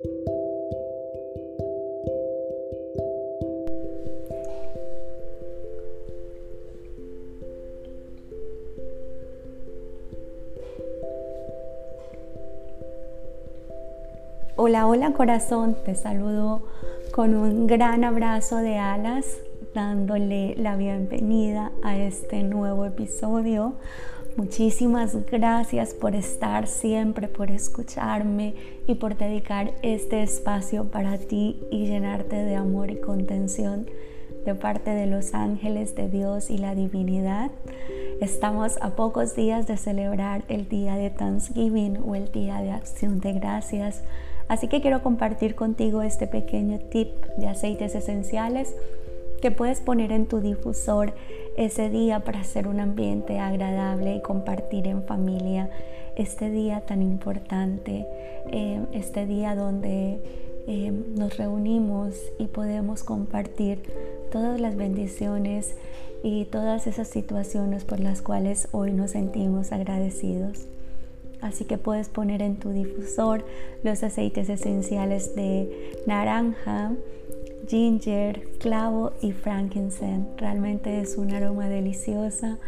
[0.00, 0.10] Hola,
[14.86, 16.62] hola corazón, te saludo
[17.10, 19.38] con un gran abrazo de alas,
[19.74, 23.74] dándole la bienvenida a este nuevo episodio.
[24.38, 28.54] Muchísimas gracias por estar siempre, por escucharme
[28.86, 33.86] y por dedicar este espacio para ti y llenarte de amor y contención
[34.44, 37.50] de parte de los ángeles de Dios y la divinidad.
[38.20, 43.18] Estamos a pocos días de celebrar el día de Thanksgiving o el día de acción
[43.18, 44.04] de gracias
[44.48, 48.74] Así que quiero compartir contigo este pequeño tip de aceites esenciales
[49.40, 51.12] que puedes poner en tu difusor
[51.56, 55.70] ese día para hacer un ambiente agradable y compartir en familia
[56.16, 58.06] este día tan importante,
[58.50, 60.20] eh, este día donde
[60.66, 63.82] eh, nos reunimos y podemos compartir
[64.30, 65.76] todas las bendiciones
[66.22, 70.66] y todas esas situaciones por las cuales hoy nos sentimos agradecidos.
[71.40, 73.44] Así que puedes poner en tu difusor
[73.84, 76.92] los aceites esenciales de naranja,
[77.68, 80.28] ginger, clavo y frankincense.
[80.36, 82.58] Realmente es un aroma deliciosa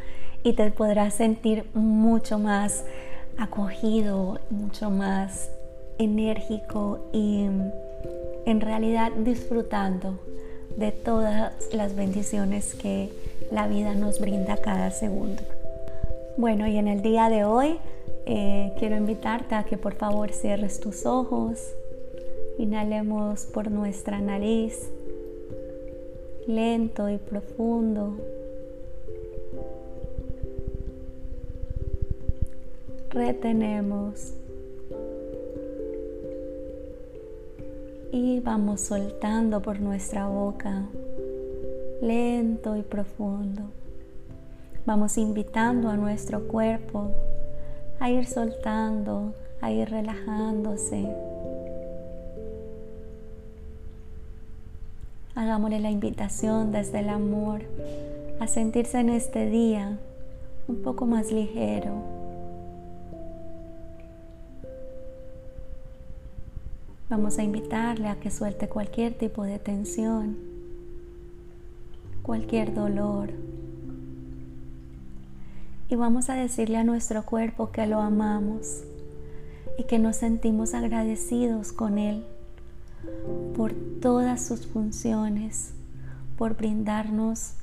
[0.43, 2.85] y te podrás sentir mucho más
[3.39, 5.51] acogido, mucho más
[5.99, 7.47] enérgico y
[8.47, 10.19] en realidad disfrutando
[10.77, 13.11] de todas las bendiciones que
[13.51, 15.43] la vida nos brinda cada segundo.
[16.37, 17.79] Bueno, y en el día de hoy
[18.27, 21.59] eh, quiero invitarte a que por favor cierres tus ojos,
[22.61, 24.91] inhalemos por nuestra nariz,
[26.47, 28.17] lento y profundo.
[33.09, 34.35] Retenemos
[38.13, 40.85] y vamos soltando por nuestra boca,
[42.03, 43.63] lento y profundo.
[44.85, 47.11] Vamos invitando a nuestro cuerpo
[48.01, 51.30] a ir soltando, a ir relajándose.
[55.51, 57.63] Hagámosle la invitación desde el amor
[58.39, 59.99] a sentirse en este día
[60.69, 61.91] un poco más ligero.
[67.09, 70.37] Vamos a invitarle a que suelte cualquier tipo de tensión,
[72.23, 73.31] cualquier dolor
[75.89, 78.85] y vamos a decirle a nuestro cuerpo que lo amamos
[79.77, 82.25] y que nos sentimos agradecidos con Él
[83.57, 85.73] por todas sus funciones,
[86.37, 87.55] por brindarnos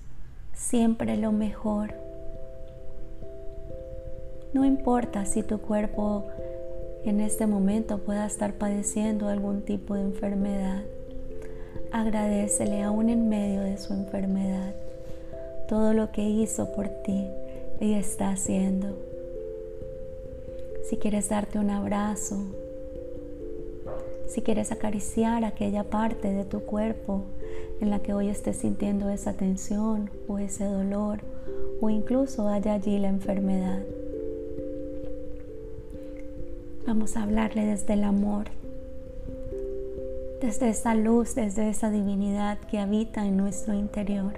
[0.53, 1.93] siempre lo mejor.
[4.53, 6.27] No importa si tu cuerpo
[7.03, 10.83] en este momento pueda estar padeciendo algún tipo de enfermedad.
[11.91, 14.73] Agradecele aún en medio de su enfermedad
[15.67, 17.27] todo lo que hizo por ti
[17.79, 18.97] y está haciendo.
[20.89, 22.37] Si quieres darte un abrazo,
[24.27, 27.23] si quieres acariciar aquella parte de tu cuerpo
[27.79, 31.19] en la que hoy estés sintiendo esa tensión o ese dolor
[31.81, 33.79] o incluso haya allí la enfermedad.
[36.85, 38.45] Vamos a hablarle desde el amor,
[40.41, 44.33] desde esa luz, desde esa divinidad que habita en nuestro interior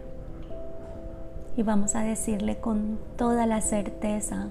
[1.59, 4.49] y vamos a decirle con toda la certeza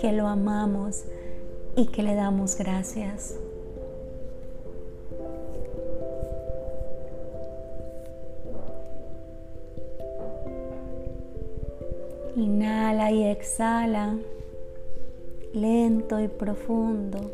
[0.00, 1.04] que lo amamos
[1.76, 3.34] y que le damos gracias.
[12.36, 14.16] Inhala y exhala,
[15.52, 17.30] lento y profundo.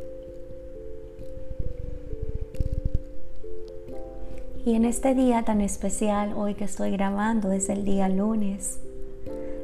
[4.67, 8.79] Y en este día tan especial, hoy que estoy grabando, es el día lunes,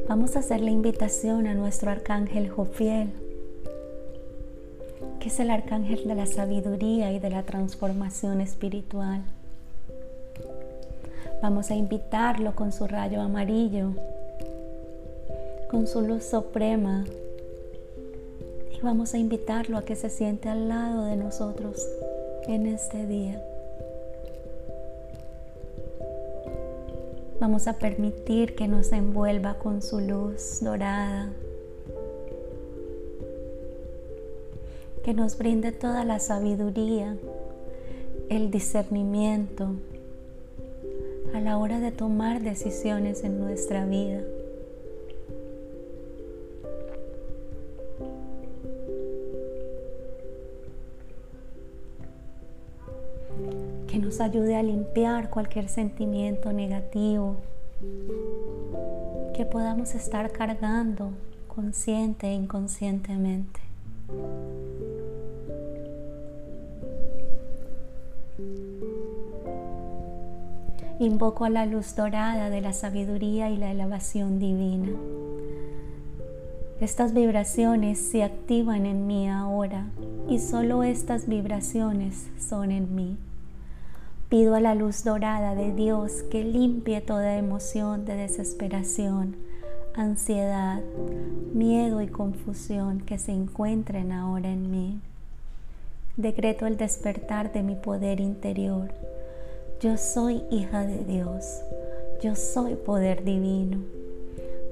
[0.09, 3.11] vamos a hacer la invitación a nuestro arcángel Jofiel,
[5.21, 9.21] que es el arcángel de la sabiduría y de la transformación espiritual.
[11.43, 13.91] Vamos a invitarlo con su rayo amarillo,
[15.68, 17.04] con su luz suprema,
[18.72, 21.89] y vamos a invitarlo a que se siente al lado de nosotros
[22.47, 23.42] en este día.
[27.41, 31.30] Vamos a permitir que nos envuelva con su luz dorada,
[35.04, 37.16] que nos brinde toda la sabiduría,
[38.28, 39.71] el discernimiento
[41.34, 44.22] a la hora de tomar decisiones en nuestra vida.
[54.21, 57.36] Ayude a limpiar cualquier sentimiento negativo
[59.34, 61.10] que podamos estar cargando
[61.48, 63.60] consciente e inconscientemente.
[70.98, 74.92] Invoco a la luz dorada de la sabiduría y la elevación divina.
[76.80, 79.86] Estas vibraciones se activan en mí ahora
[80.28, 83.16] y solo estas vibraciones son en mí.
[84.28, 89.37] Pido a la luz dorada de Dios que limpie toda emoción de desesperación,
[89.95, 90.83] ansiedad,
[91.55, 95.01] miedo y confusión que se encuentren ahora en mí.
[96.17, 98.91] Decreto el despertar de mi poder interior
[99.78, 101.61] yo soy hija de Dios.
[102.22, 103.79] Yo soy poder divino.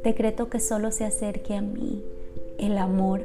[0.03, 2.03] Decreto que solo se acerque a mí
[2.59, 3.23] el amor.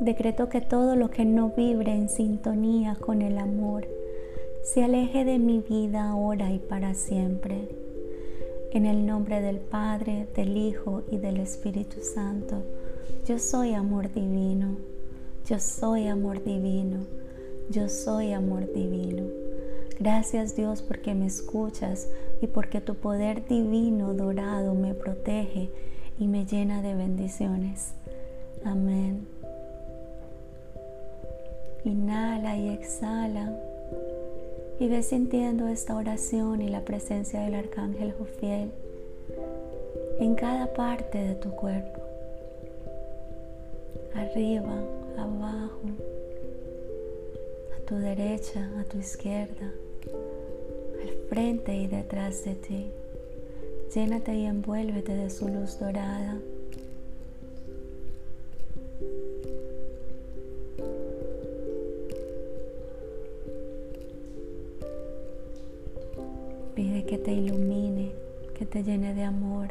[0.00, 3.86] Decreto que todo lo que no vibre en sintonía con el amor
[4.62, 7.68] se aleje de mi vida ahora y para siempre.
[8.72, 12.62] En el nombre del Padre, del Hijo y del Espíritu Santo,
[13.26, 14.76] yo soy amor divino.
[15.46, 16.98] Yo soy amor divino.
[17.70, 19.24] Yo soy amor divino.
[19.98, 22.08] Gracias Dios porque me escuchas
[22.40, 25.70] y porque tu poder divino dorado me protege
[26.20, 27.94] y me llena de bendiciones.
[28.64, 29.37] Amén.
[31.84, 33.56] Inhala y exhala
[34.80, 38.70] y ve sintiendo esta oración y la presencia del arcángel Jofiel
[40.20, 42.00] en cada parte de tu cuerpo.
[44.14, 44.74] Arriba,
[45.16, 45.80] abajo,
[47.86, 49.72] tu derecha, a tu izquierda,
[51.02, 52.90] al frente y detrás de ti.
[53.94, 56.36] Llénate y envuélvete de su luz dorada.
[67.08, 68.12] Que te ilumine,
[68.54, 69.68] que te llene de amor,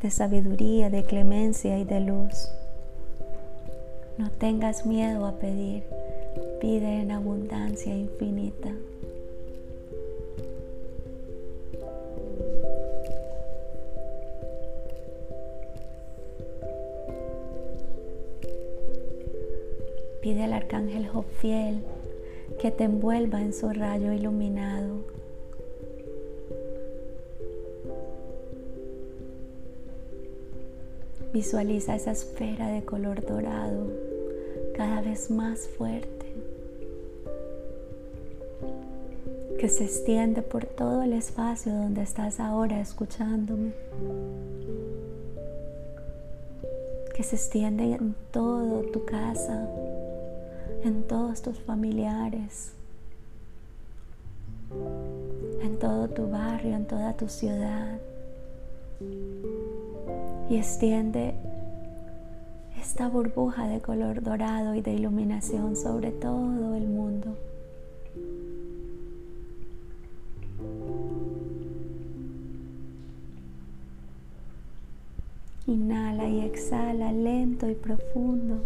[0.00, 2.48] de sabiduría, de clemencia y de luz.
[4.16, 5.82] No tengas miedo a pedir
[6.60, 8.70] pide en abundancia infinita.
[20.22, 21.82] Pide al arcángel Jofiel
[22.58, 25.13] que te envuelva en su rayo iluminado.
[31.34, 33.90] Visualiza esa esfera de color dorado
[34.76, 36.24] cada vez más fuerte.
[39.58, 43.72] que se extiende por todo el espacio donde estás ahora escuchándome,
[47.14, 49.66] que se extiende en toda tu casa,
[50.82, 52.72] en todos tus familiares,
[55.62, 57.98] en todo tu barrio, en toda tu ciudad,
[60.48, 61.34] y extiende
[62.78, 67.36] esta burbuja de color dorado y de iluminación sobre todo el mundo.
[75.66, 78.60] Inhala y exhala lento y profundo.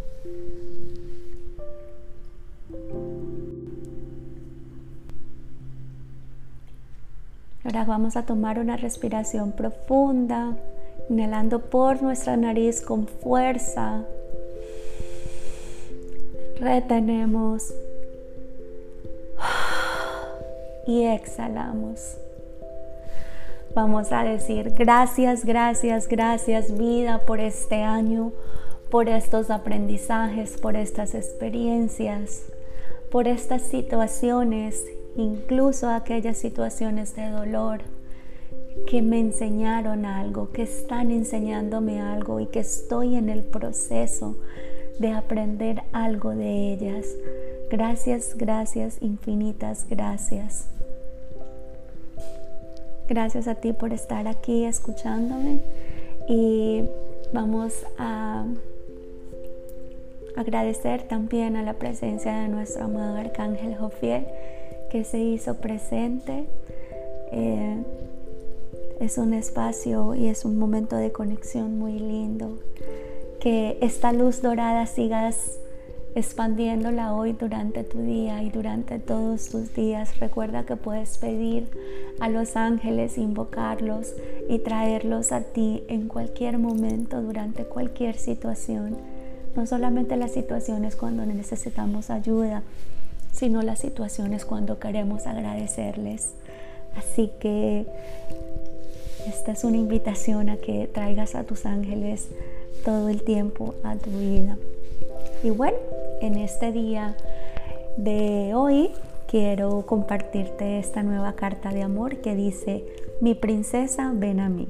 [7.65, 10.57] Ahora vamos a tomar una respiración profunda,
[11.09, 14.05] inhalando por nuestra nariz con fuerza.
[16.61, 17.73] Retenemos
[20.87, 22.17] y exhalamos.
[23.75, 28.33] Vamos a decir gracias, gracias, gracias vida por este año,
[28.91, 32.47] por estos aprendizajes, por estas experiencias,
[33.11, 34.85] por estas situaciones,
[35.17, 37.81] incluso aquellas situaciones de dolor
[38.87, 44.37] que me enseñaron algo, que están enseñándome algo y que estoy en el proceso
[44.99, 47.07] de aprender algo de ellas.
[47.71, 50.69] Gracias, gracias, infinitas gracias.
[53.09, 55.61] Gracias a ti por estar aquí escuchándome
[56.29, 56.85] y
[57.33, 58.45] vamos a
[60.37, 64.27] agradecer también a la presencia de nuestro amado Arcángel Jofiel
[64.91, 66.45] que se hizo presente.
[67.33, 67.83] Eh,
[69.01, 72.59] es un espacio y es un momento de conexión muy lindo.
[73.41, 75.59] Que esta luz dorada sigas
[76.15, 80.19] expandiéndola hoy durante tu día y durante todos tus días.
[80.19, 81.71] Recuerda que puedes pedir
[82.19, 84.15] a los ángeles, invocarlos
[84.49, 88.97] y traerlos a ti en cualquier momento, durante cualquier situación.
[89.55, 92.63] No solamente las situaciones cuando necesitamos ayuda,
[93.33, 96.33] sino las situaciones cuando queremos agradecerles.
[96.97, 97.87] Así que
[99.29, 102.29] esta es una invitación a que traigas a tus ángeles
[102.85, 104.57] todo el tiempo a tu vida.
[105.43, 105.77] Y bueno,
[106.21, 107.17] en este día
[107.97, 108.91] de hoy
[109.27, 112.85] quiero compartirte esta nueva carta de amor que dice,
[113.21, 114.69] mi princesa, ven a mí.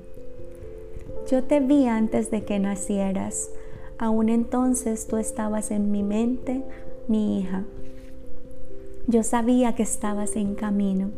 [1.30, 3.50] Yo te vi antes de que nacieras,
[3.98, 6.62] aún entonces tú estabas en mi mente,
[7.06, 7.64] mi hija.
[9.10, 11.08] Yo sabía que estabas en camino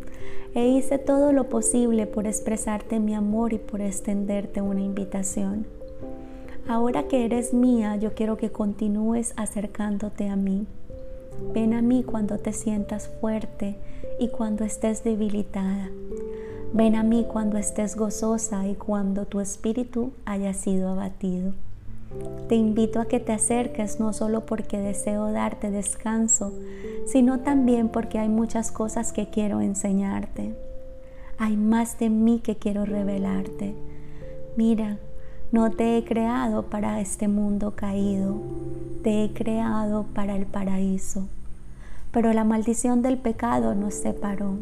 [0.54, 5.66] e hice todo lo posible por expresarte mi amor y por extenderte una invitación.
[6.68, 10.68] Ahora que eres mía, yo quiero que continúes acercándote a mí.
[11.52, 13.74] Ven a mí cuando te sientas fuerte
[14.20, 15.90] y cuando estés debilitada.
[16.72, 21.54] Ven a mí cuando estés gozosa y cuando tu espíritu haya sido abatido.
[22.48, 26.52] Te invito a que te acerques no solo porque deseo darte descanso,
[27.10, 30.54] sino también porque hay muchas cosas que quiero enseñarte.
[31.38, 33.74] Hay más de mí que quiero revelarte.
[34.56, 34.98] Mira,
[35.52, 38.36] no te he creado para este mundo caído,
[39.02, 41.26] te he creado para el paraíso.
[42.12, 44.58] Pero la maldición del pecado nos separó.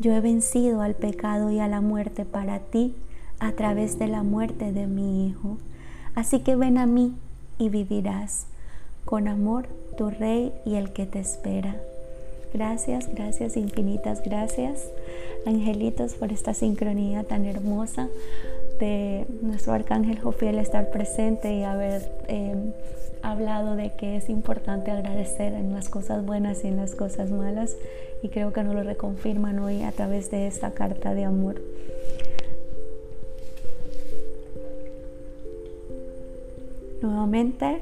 [0.00, 2.94] Yo he vencido al pecado y a la muerte para ti
[3.38, 5.58] a través de la muerte de mi Hijo.
[6.14, 7.14] Así que ven a mí
[7.58, 8.46] y vivirás.
[9.04, 9.68] Con amor,
[9.98, 11.74] tu Rey y el que te espera.
[12.54, 14.88] Gracias, gracias, infinitas gracias,
[15.44, 18.08] angelitos, por esta sincronía tan hermosa
[18.78, 22.72] de nuestro arcángel Jofiel estar presente y haber em,
[23.22, 27.76] hablado de que es importante agradecer en las cosas buenas y en las cosas malas
[28.22, 31.60] y creo que nos lo reconfirman hoy a través de esta carta de amor.
[37.02, 37.80] Nuevamente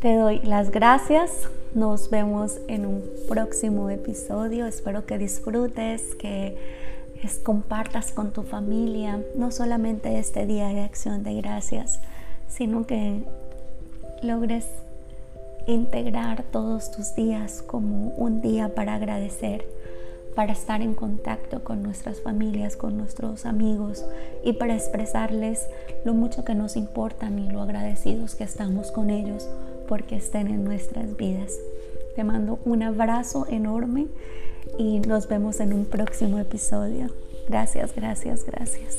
[0.00, 1.30] te doy las gracias.
[1.74, 4.66] Nos vemos en un próximo episodio.
[4.66, 6.56] Espero que disfrutes, que
[7.42, 12.00] compartas con tu familia, no solamente este día de acción de gracias,
[12.48, 13.22] sino que
[14.22, 14.66] logres
[15.66, 19.66] integrar todos tus días como un día para agradecer,
[20.34, 24.02] para estar en contacto con nuestras familias, con nuestros amigos
[24.42, 25.68] y para expresarles
[26.06, 29.46] lo mucho que nos importan y lo agradecidos que estamos con ellos
[29.90, 31.58] porque estén en nuestras vidas.
[32.14, 34.06] Te mando un abrazo enorme
[34.78, 37.08] y nos vemos en un próximo episodio.
[37.48, 38.98] Gracias, gracias, gracias.